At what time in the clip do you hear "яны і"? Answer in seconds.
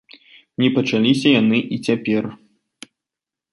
1.41-1.81